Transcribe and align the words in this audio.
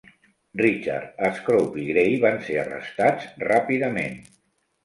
Richard, 0.61 1.19
Scrope 1.41 1.81
i 1.83 1.85
Grey 1.89 2.17
van 2.25 2.39
ser 2.49 2.57
arrestats 2.63 3.29
ràpidament. 3.47 4.21